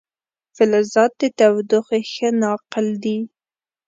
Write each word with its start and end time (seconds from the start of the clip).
فلزات 0.55 1.11
د 1.19 1.23
تودوخې 1.39 2.01
ښه 2.11 2.29
ناقل 2.41 2.87
دي. 3.03 3.17